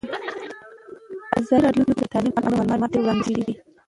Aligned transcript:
په 1.31 1.35
ازادي 1.39 1.61
راډیو 1.65 1.87
کې 1.87 1.93
د 1.99 2.01
تعلیم 2.13 2.33
اړوند 2.37 2.57
معلومات 2.69 2.91
ډېر 2.93 3.01
وړاندې 3.03 3.25
شوي. 3.27 3.51